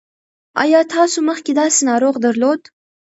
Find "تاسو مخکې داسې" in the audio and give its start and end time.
0.93-1.79